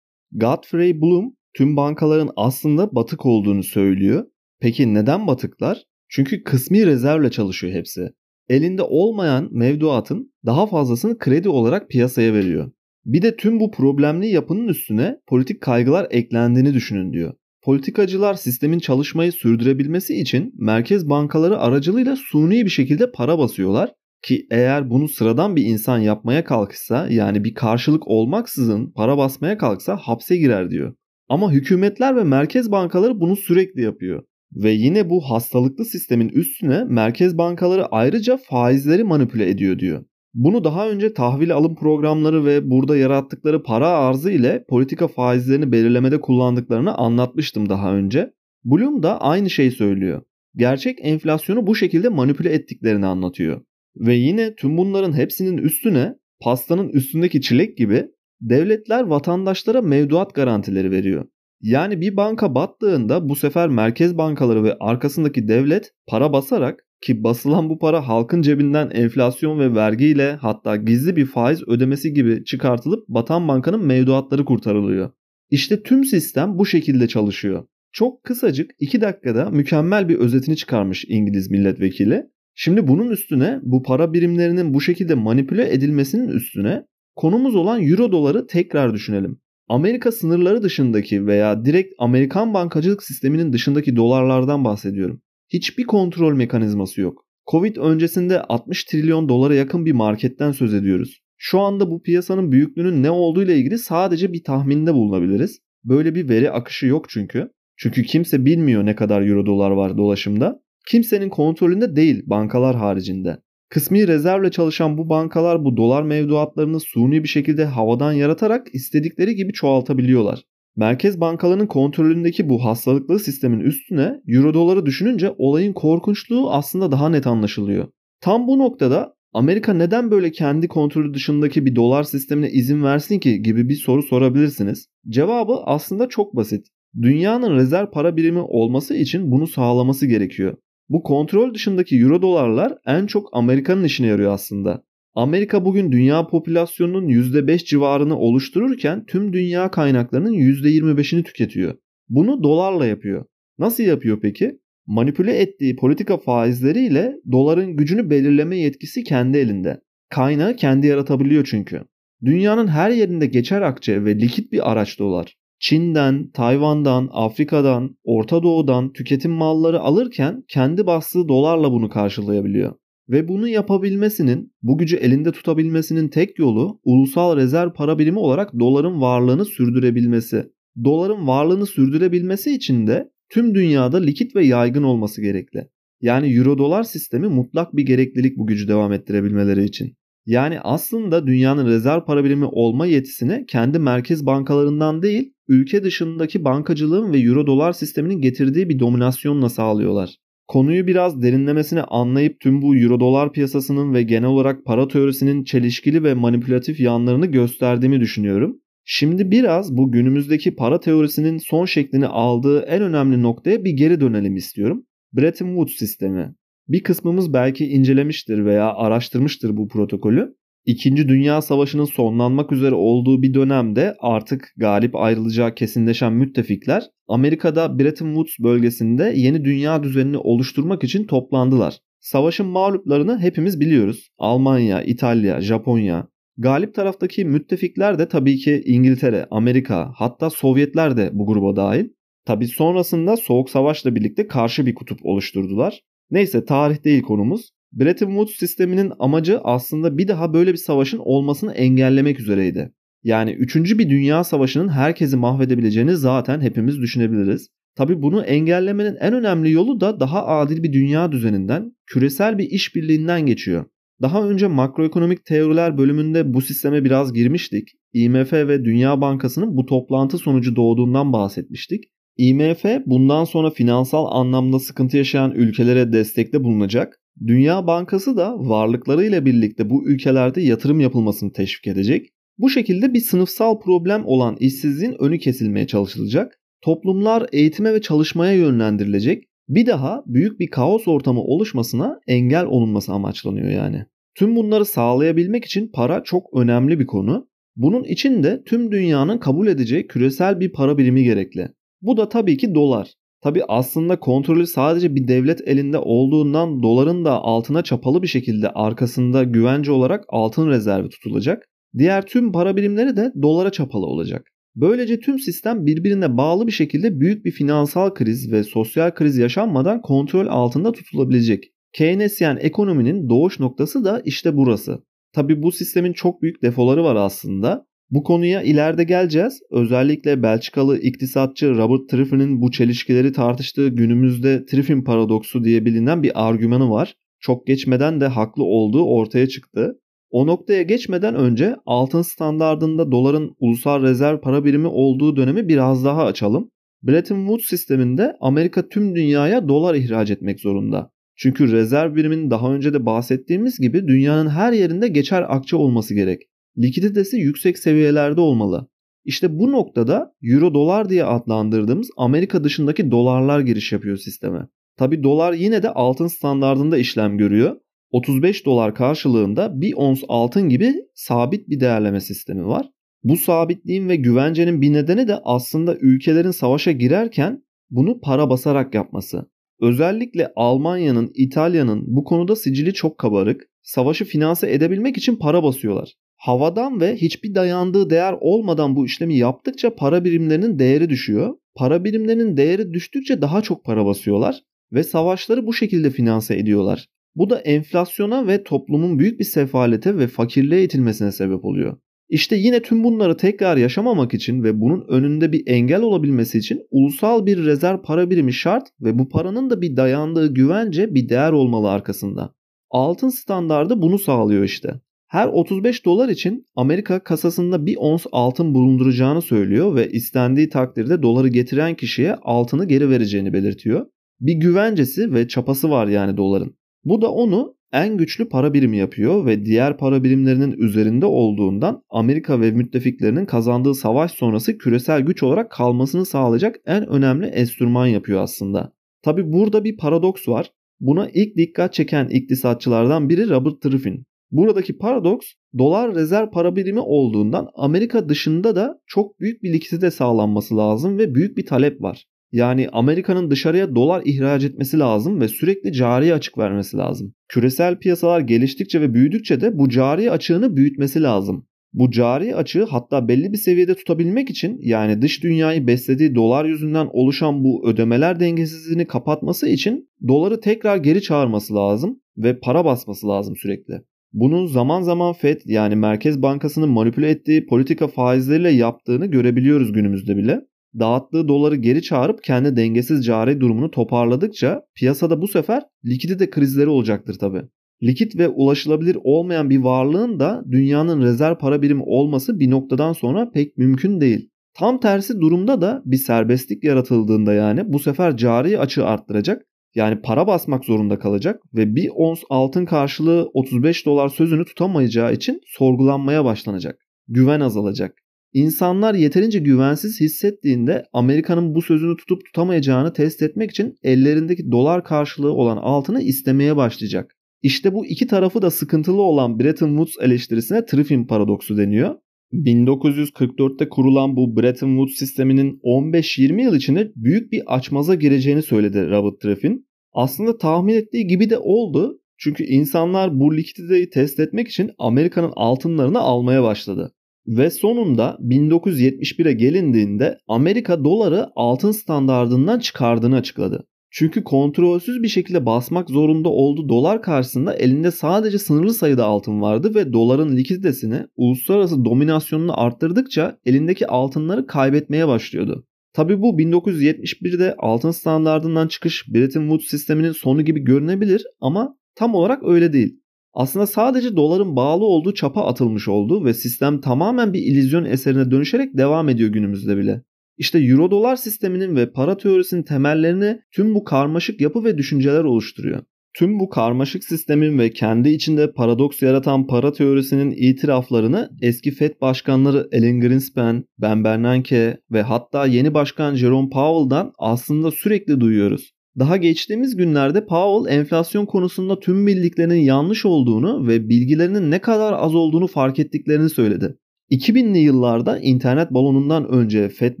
[0.36, 4.24] Godfrey Bloom tüm bankaların aslında batık olduğunu söylüyor.
[4.60, 5.84] Peki neden batıklar?
[6.08, 8.08] Çünkü kısmi rezervle çalışıyor hepsi.
[8.48, 12.72] Elinde olmayan mevduatın daha fazlasını kredi olarak piyasaya veriyor.
[13.04, 17.34] Bir de tüm bu problemli yapının üstüne politik kaygılar eklendiğini düşünün diyor.
[17.62, 24.90] Politikacılar sistemin çalışmayı sürdürebilmesi için merkez bankaları aracılığıyla suni bir şekilde para basıyorlar ki eğer
[24.90, 30.70] bunu sıradan bir insan yapmaya kalkışsa yani bir karşılık olmaksızın para basmaya kalksa hapse girer
[30.70, 30.94] diyor.
[31.28, 34.22] Ama hükümetler ve merkez bankaları bunu sürekli yapıyor.
[34.52, 40.04] Ve yine bu hastalıklı sistemin üstüne merkez bankaları ayrıca faizleri manipüle ediyor diyor.
[40.34, 46.20] Bunu daha önce tahvil alım programları ve burada yarattıkları para arzı ile politika faizlerini belirlemede
[46.20, 48.30] kullandıklarını anlatmıştım daha önce.
[48.64, 50.22] Bloom da aynı şeyi söylüyor.
[50.56, 53.60] Gerçek enflasyonu bu şekilde manipüle ettiklerini anlatıyor.
[53.96, 58.06] Ve yine tüm bunların hepsinin üstüne pastanın üstündeki çilek gibi
[58.48, 61.24] devletler vatandaşlara mevduat garantileri veriyor.
[61.60, 67.70] Yani bir banka battığında bu sefer merkez bankaları ve arkasındaki devlet para basarak ki basılan
[67.70, 73.48] bu para halkın cebinden enflasyon ve vergiyle hatta gizli bir faiz ödemesi gibi çıkartılıp batan
[73.48, 75.10] bankanın mevduatları kurtarılıyor.
[75.50, 77.64] İşte tüm sistem bu şekilde çalışıyor.
[77.92, 82.26] Çok kısacık 2 dakikada mükemmel bir özetini çıkarmış İngiliz milletvekili.
[82.54, 86.84] Şimdi bunun üstüne bu para birimlerinin bu şekilde manipüle edilmesinin üstüne
[87.16, 89.40] konumuz olan euro doları tekrar düşünelim.
[89.68, 95.20] Amerika sınırları dışındaki veya direkt Amerikan bankacılık sisteminin dışındaki dolarlardan bahsediyorum
[95.54, 97.24] hiçbir kontrol mekanizması yok.
[97.50, 101.20] Covid öncesinde 60 trilyon dolara yakın bir marketten söz ediyoruz.
[101.36, 105.58] Şu anda bu piyasanın büyüklüğünün ne olduğu ile ilgili sadece bir tahminde bulunabiliriz.
[105.84, 107.50] Böyle bir veri akışı yok çünkü.
[107.76, 110.60] Çünkü kimse bilmiyor ne kadar euro dolar var dolaşımda.
[110.88, 113.38] Kimsenin kontrolünde değil bankalar haricinde.
[113.74, 119.52] Kısmi rezervle çalışan bu bankalar bu dolar mevduatlarını suni bir şekilde havadan yaratarak istedikleri gibi
[119.52, 120.42] çoğaltabiliyorlar.
[120.76, 127.26] Merkez bankalarının kontrolündeki bu hastalıklı sistemin üstüne euro doları düşününce olayın korkunçluğu aslında daha net
[127.26, 127.88] anlaşılıyor.
[128.20, 133.42] Tam bu noktada Amerika neden böyle kendi kontrolü dışındaki bir dolar sistemine izin versin ki
[133.42, 134.88] gibi bir soru sorabilirsiniz.
[135.08, 136.66] Cevabı aslında çok basit.
[137.02, 140.56] Dünyanın rezerv para birimi olması için bunu sağlaması gerekiyor.
[140.88, 144.84] Bu kontrol dışındaki euro dolarlar en çok Amerika'nın işine yarıyor aslında.
[145.14, 151.74] Amerika bugün dünya popülasyonunun %5 civarını oluştururken tüm dünya kaynaklarının %25'ini tüketiyor.
[152.08, 153.24] Bunu dolarla yapıyor.
[153.58, 154.58] Nasıl yapıyor peki?
[154.86, 159.80] Manipüle ettiği politika faizleriyle doların gücünü belirleme yetkisi kendi elinde.
[160.10, 161.82] Kaynağı kendi yaratabiliyor çünkü.
[162.24, 165.36] Dünyanın her yerinde geçer akçe ve likit bir araç dolar.
[165.64, 172.74] Çin'den, Tayvan'dan, Afrika'dan, Orta Doğu'dan tüketim malları alırken kendi bastığı dolarla bunu karşılayabiliyor.
[173.08, 179.00] Ve bunu yapabilmesinin, bu gücü elinde tutabilmesinin tek yolu ulusal rezerv para birimi olarak doların
[179.00, 180.44] varlığını sürdürebilmesi.
[180.84, 185.68] Doların varlığını sürdürebilmesi için de tüm dünyada likit ve yaygın olması gerekli.
[186.00, 189.96] Yani euro dolar sistemi mutlak bir gereklilik bu gücü devam ettirebilmeleri için.
[190.26, 197.12] Yani aslında dünyanın rezerv para birimi olma yetisini kendi merkez bankalarından değil, ülke dışındaki bankacılığın
[197.12, 200.16] ve euro dolar sisteminin getirdiği bir dominasyonla sağlıyorlar.
[200.48, 206.04] Konuyu biraz derinlemesine anlayıp tüm bu euro dolar piyasasının ve genel olarak para teorisinin çelişkili
[206.04, 208.60] ve manipülatif yanlarını gösterdiğimi düşünüyorum.
[208.84, 214.36] Şimdi biraz bu günümüzdeki para teorisinin son şeklini aldığı en önemli noktaya bir geri dönelim
[214.36, 214.86] istiyorum.
[215.12, 216.34] Bretton Woods sistemi.
[216.68, 220.34] Bir kısmımız belki incelemiştir veya araştırmıştır bu protokolü.
[220.66, 228.06] İkinci Dünya Savaşı'nın sonlanmak üzere olduğu bir dönemde artık galip ayrılacağı kesinleşen müttefikler Amerika'da Bretton
[228.06, 231.78] Woods bölgesinde yeni dünya düzenini oluşturmak için toplandılar.
[232.00, 234.08] Savaşın mağluplarını hepimiz biliyoruz.
[234.18, 236.08] Almanya, İtalya, Japonya.
[236.38, 241.88] Galip taraftaki müttefikler de tabii ki İngiltere, Amerika hatta Sovyetler de bu gruba dahil.
[242.26, 245.80] Tabii sonrasında Soğuk Savaş'la birlikte karşı bir kutup oluşturdular.
[246.10, 247.50] Neyse tarih değil konumuz.
[247.72, 252.72] Bretton Woods sisteminin amacı aslında bir daha böyle bir savaşın olmasını engellemek üzereydi.
[253.02, 253.56] Yani 3.
[253.56, 257.48] bir dünya savaşının herkesi mahvedebileceğini zaten hepimiz düşünebiliriz.
[257.76, 263.26] Tabi bunu engellemenin en önemli yolu da daha adil bir dünya düzeninden, küresel bir işbirliğinden
[263.26, 263.64] geçiyor.
[264.02, 267.68] Daha önce makroekonomik teoriler bölümünde bu sisteme biraz girmiştik.
[267.92, 271.84] IMF ve Dünya Bankası'nın bu toplantı sonucu doğduğundan bahsetmiştik.
[272.16, 277.00] IMF bundan sonra finansal anlamda sıkıntı yaşayan ülkelere destekte bulunacak.
[277.26, 282.08] Dünya Bankası da varlıklarıyla birlikte bu ülkelerde yatırım yapılmasını teşvik edecek.
[282.38, 286.40] Bu şekilde bir sınıfsal problem olan işsizliğin önü kesilmeye çalışılacak.
[286.62, 289.24] Toplumlar eğitime ve çalışmaya yönlendirilecek.
[289.48, 293.84] Bir daha büyük bir kaos ortamı oluşmasına engel olunması amaçlanıyor yani.
[294.14, 297.28] Tüm bunları sağlayabilmek için para çok önemli bir konu.
[297.56, 301.48] Bunun için de tüm dünyanın kabul edeceği küresel bir para birimi gerekli.
[301.84, 302.92] Bu da tabii ki dolar.
[303.22, 309.24] Tabi aslında kontrolü sadece bir devlet elinde olduğundan doların da altına çapalı bir şekilde arkasında
[309.24, 311.42] güvence olarak altın rezervi tutulacak.
[311.78, 314.26] Diğer tüm para birimleri de dolara çapalı olacak.
[314.56, 319.82] Böylece tüm sistem birbirine bağlı bir şekilde büyük bir finansal kriz ve sosyal kriz yaşanmadan
[319.82, 321.44] kontrol altında tutulabilecek.
[321.72, 324.78] Keynesyen ekonominin doğuş noktası da işte burası.
[325.12, 327.66] Tabi bu sistemin çok büyük defoları var aslında.
[327.94, 329.40] Bu konuya ileride geleceğiz.
[329.50, 336.70] Özellikle Belçikalı iktisatçı Robert Triffin'in bu çelişkileri tartıştığı günümüzde Triffin paradoksu diye bilinen bir argümanı
[336.70, 336.94] var.
[337.20, 339.80] Çok geçmeden de haklı olduğu ortaya çıktı.
[340.10, 346.04] O noktaya geçmeden önce altın standardında doların ulusal rezerv para birimi olduğu dönemi biraz daha
[346.04, 346.50] açalım.
[346.82, 350.90] Bretton Woods sisteminde Amerika tüm dünyaya dolar ihraç etmek zorunda.
[351.16, 356.22] Çünkü rezerv biriminin daha önce de bahsettiğimiz gibi dünyanın her yerinde geçer akçe olması gerek
[356.58, 358.68] likiditesi yüksek seviyelerde olmalı.
[359.04, 364.48] İşte bu noktada euro dolar diye adlandırdığımız Amerika dışındaki dolarlar giriş yapıyor sisteme.
[364.76, 367.56] Tabi dolar yine de altın standardında işlem görüyor.
[367.90, 372.70] 35 dolar karşılığında bir ons altın gibi sabit bir değerleme sistemi var.
[373.04, 379.30] Bu sabitliğin ve güvencenin bir nedeni de aslında ülkelerin savaşa girerken bunu para basarak yapması.
[379.60, 383.42] Özellikle Almanya'nın, İtalya'nın bu konuda sicili çok kabarık.
[383.62, 389.74] Savaşı finanse edebilmek için para basıyorlar havadan ve hiçbir dayandığı değer olmadan bu işlemi yaptıkça
[389.74, 391.34] para birimlerinin değeri düşüyor.
[391.54, 396.88] Para birimlerinin değeri düştükçe daha çok para basıyorlar ve savaşları bu şekilde finanse ediyorlar.
[397.14, 401.76] Bu da enflasyona ve toplumun büyük bir sefalete ve fakirliğe itilmesine sebep oluyor.
[402.08, 407.26] İşte yine tüm bunları tekrar yaşamamak için ve bunun önünde bir engel olabilmesi için ulusal
[407.26, 411.70] bir rezerv para birimi şart ve bu paranın da bir dayandığı güvence bir değer olmalı
[411.70, 412.34] arkasında.
[412.70, 414.80] Altın standardı bunu sağlıyor işte.
[415.14, 421.28] Her 35 dolar için Amerika kasasında bir ons altın bulunduracağını söylüyor ve istendiği takdirde doları
[421.28, 423.86] getiren kişiye altını geri vereceğini belirtiyor.
[424.20, 426.56] Bir güvencesi ve çapası var yani doların.
[426.84, 432.40] Bu da onu en güçlü para birimi yapıyor ve diğer para birimlerinin üzerinde olduğundan Amerika
[432.40, 438.72] ve müttefiklerinin kazandığı savaş sonrası küresel güç olarak kalmasını sağlayacak en önemli enstrüman yapıyor aslında.
[439.02, 440.50] Tabi burada bir paradoks var.
[440.80, 444.06] Buna ilk dikkat çeken iktisatçılardan biri Robert Triffin.
[444.30, 445.26] Buradaki paradoks
[445.58, 451.14] dolar rezerv para birimi olduğundan Amerika dışında da çok büyük bir likidite sağlanması lazım ve
[451.14, 452.04] büyük bir talep var.
[452.32, 457.14] Yani Amerika'nın dışarıya dolar ihraç etmesi lazım ve sürekli cari açık vermesi lazım.
[457.28, 461.46] Küresel piyasalar geliştikçe ve büyüdükçe de bu cari açığını büyütmesi lazım.
[461.72, 466.88] Bu cari açığı hatta belli bir seviyede tutabilmek için yani dış dünyayı beslediği dolar yüzünden
[466.92, 473.36] oluşan bu ödemeler dengesizliğini kapatması için doları tekrar geri çağırması lazım ve para basması lazım
[473.36, 473.74] sürekli.
[474.14, 480.40] Bunu zaman zaman FED yani Merkez Bankası'nın manipüle ettiği politika faizleriyle yaptığını görebiliyoruz günümüzde bile.
[480.78, 487.14] Dağıttığı doları geri çağırıp kendi dengesiz cari durumunu toparladıkça piyasada bu sefer likidite krizleri olacaktır
[487.14, 487.42] tabi.
[487.82, 493.30] Likit ve ulaşılabilir olmayan bir varlığın da dünyanın rezerv para birimi olması bir noktadan sonra
[493.30, 494.30] pek mümkün değil.
[494.56, 499.42] Tam tersi durumda da bir serbestlik yaratıldığında yani bu sefer cari açığı arttıracak
[499.74, 505.40] yani para basmak zorunda kalacak ve bir ons altın karşılığı 35 dolar sözünü tutamayacağı için
[505.46, 506.78] sorgulanmaya başlanacak.
[507.08, 507.94] Güven azalacak.
[508.32, 515.32] İnsanlar yeterince güvensiz hissettiğinde Amerika'nın bu sözünü tutup tutamayacağını test etmek için ellerindeki dolar karşılığı
[515.32, 517.16] olan altını istemeye başlayacak.
[517.42, 521.94] İşte bu iki tarafı da sıkıntılı olan Bretton Woods eleştirisine Triffin paradoksu deniyor.
[522.34, 529.20] 1944'te kurulan bu Bretton Woods sisteminin 15-20 yıl içinde büyük bir açmaza gireceğini söyledi Robert
[529.20, 529.66] Triffin.
[529.92, 532.00] Aslında tahmin ettiği gibi de oldu.
[532.18, 536.92] Çünkü insanlar bu likiditeyi test etmek için Amerika'nın altınlarını almaya başladı.
[537.26, 543.66] Ve sonunda 1971'e gelindiğinde Amerika doları altın standardından çıkardığını açıkladı.
[543.96, 549.74] Çünkü kontrolsüz bir şekilde basmak zorunda olduğu dolar karşısında elinde sadece sınırlı sayıda altın vardı
[549.74, 555.66] ve doların likiditesini uluslararası dominasyonunu arttırdıkça elindeki altınları kaybetmeye başlıyordu.
[555.92, 562.42] Tabi bu 1971'de altın standardından çıkış Bretton Woods sisteminin sonu gibi görünebilir ama tam olarak
[562.44, 563.00] öyle değil.
[563.34, 568.76] Aslında sadece doların bağlı olduğu çapa atılmış oldu ve sistem tamamen bir illüzyon eserine dönüşerek
[568.76, 570.02] devam ediyor günümüzde bile.
[570.38, 575.82] İşte euro dolar sisteminin ve para teorisinin temellerini tüm bu karmaşık yapı ve düşünceler oluşturuyor.
[576.18, 582.68] Tüm bu karmaşık sistemin ve kendi içinde paradoks yaratan para teorisinin itiraflarını eski FED başkanları
[582.74, 588.74] Alan Greenspan, Ben Bernanke ve hatta yeni başkan Jerome Powell'dan aslında sürekli duyuyoruz.
[588.98, 595.14] Daha geçtiğimiz günlerde Powell enflasyon konusunda tüm bildiklerinin yanlış olduğunu ve bilgilerinin ne kadar az
[595.14, 596.76] olduğunu fark ettiklerini söyledi.
[597.10, 600.00] 2000'li yıllarda internet balonundan önce FED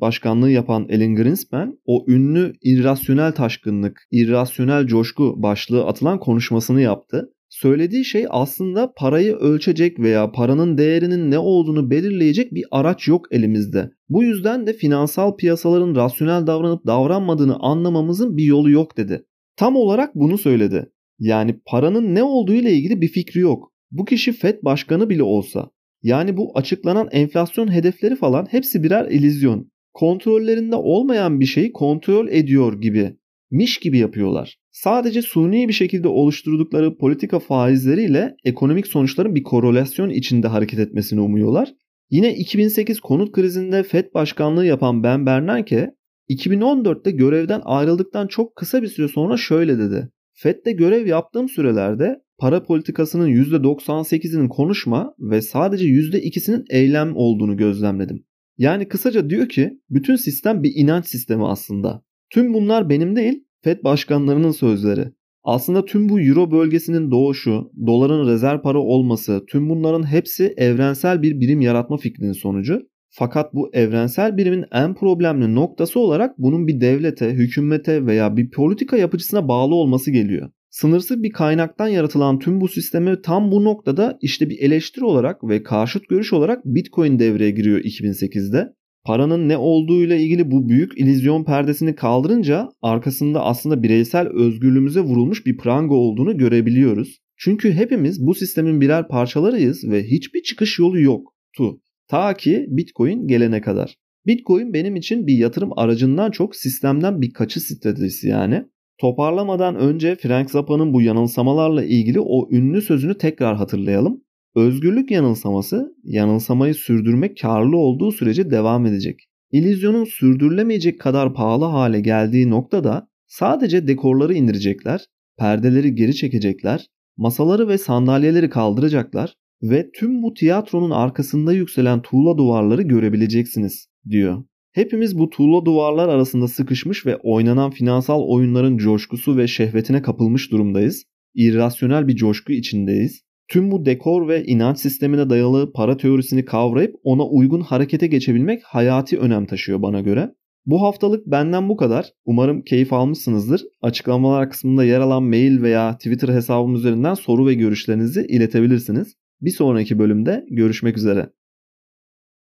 [0.00, 7.30] başkanlığı yapan Alan Greenspan o ünlü irrasyonel taşkınlık, irrasyonel coşku başlığı atılan konuşmasını yaptı.
[7.48, 13.90] Söylediği şey aslında parayı ölçecek veya paranın değerinin ne olduğunu belirleyecek bir araç yok elimizde.
[14.08, 19.24] Bu yüzden de finansal piyasaların rasyonel davranıp davranmadığını anlamamızın bir yolu yok dedi.
[19.56, 20.92] Tam olarak bunu söyledi.
[21.18, 23.72] Yani paranın ne olduğu ile ilgili bir fikri yok.
[23.90, 25.70] Bu kişi FED başkanı bile olsa
[26.04, 29.70] yani bu açıklanan enflasyon hedefleri falan hepsi birer illüzyon.
[29.92, 33.16] Kontrollerinde olmayan bir şeyi kontrol ediyor gibi,
[33.50, 34.56] miş gibi yapıyorlar.
[34.70, 41.74] Sadece suni bir şekilde oluşturdukları politika faizleriyle ekonomik sonuçların bir korelasyon içinde hareket etmesini umuyorlar.
[42.10, 45.90] Yine 2008 konut krizinde FED başkanlığı yapan Ben Bernanke
[46.30, 50.08] 2014'te görevden ayrıldıktan çok kısa bir süre sonra şöyle dedi.
[50.32, 58.24] FED'de görev yaptığım sürelerde para politikasının %98'inin konuşma ve sadece %2'sinin eylem olduğunu gözlemledim.
[58.58, 62.02] Yani kısaca diyor ki bütün sistem bir inanç sistemi aslında.
[62.30, 65.12] Tüm bunlar benim değil FED başkanlarının sözleri.
[65.44, 71.40] Aslında tüm bu euro bölgesinin doğuşu, doların rezerv para olması, tüm bunların hepsi evrensel bir
[71.40, 72.80] birim yaratma fikrinin sonucu.
[73.10, 78.96] Fakat bu evrensel birimin en problemli noktası olarak bunun bir devlete, hükümete veya bir politika
[78.96, 80.50] yapıcısına bağlı olması geliyor.
[80.74, 85.62] Sınırsız bir kaynaktan yaratılan tüm bu sistemi tam bu noktada işte bir eleştiri olarak ve
[85.62, 88.68] karşıt görüş olarak Bitcoin devreye giriyor 2008'de.
[89.04, 95.56] Paranın ne olduğuyla ilgili bu büyük ilizyon perdesini kaldırınca arkasında aslında bireysel özgürlüğümüze vurulmuş bir
[95.56, 97.18] pranga olduğunu görebiliyoruz.
[97.36, 101.80] Çünkü hepimiz bu sistemin birer parçalarıyız ve hiçbir çıkış yolu yoktu.
[102.08, 103.96] Ta ki Bitcoin gelene kadar.
[104.26, 108.64] Bitcoin benim için bir yatırım aracından çok sistemden bir kaçış stratejisi yani.
[109.00, 114.24] Toparlamadan önce Frank Zappa'nın bu yanılsamalarla ilgili o ünlü sözünü tekrar hatırlayalım.
[114.56, 119.28] Özgürlük yanılsaması, yanılsamayı sürdürmek karlı olduğu sürece devam edecek.
[119.52, 125.06] İllüzyonun sürdürülemeyecek kadar pahalı hale geldiği noktada sadece dekorları indirecekler,
[125.38, 126.86] perdeleri geri çekecekler,
[127.16, 134.44] masaları ve sandalyeleri kaldıracaklar ve tüm bu tiyatronun arkasında yükselen tuğla duvarları görebileceksiniz diyor.
[134.74, 141.04] Hepimiz bu tuğla duvarlar arasında sıkışmış ve oynanan finansal oyunların coşkusu ve şehvetine kapılmış durumdayız.
[141.34, 143.22] İrrasyonel bir coşku içindeyiz.
[143.48, 149.18] Tüm bu dekor ve inanç sistemine dayalı para teorisini kavrayıp ona uygun harekete geçebilmek hayati
[149.18, 150.30] önem taşıyor bana göre.
[150.66, 152.12] Bu haftalık benden bu kadar.
[152.24, 153.62] Umarım keyif almışsınızdır.
[153.82, 159.14] Açıklamalar kısmında yer alan mail veya Twitter hesabım üzerinden soru ve görüşlerinizi iletebilirsiniz.
[159.40, 161.28] Bir sonraki bölümde görüşmek üzere.